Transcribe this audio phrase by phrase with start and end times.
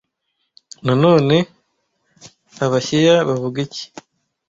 [0.85, 1.37] Nanone
[2.65, 3.83] Abashiya bavuga iki